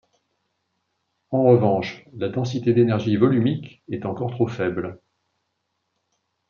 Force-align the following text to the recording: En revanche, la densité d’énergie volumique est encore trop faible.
En 1.29 1.43
revanche, 1.43 2.03
la 2.15 2.29
densité 2.29 2.73
d’énergie 2.73 3.17
volumique 3.17 3.83
est 3.87 4.03
encore 4.07 4.31
trop 4.31 4.47
faible. 4.47 4.99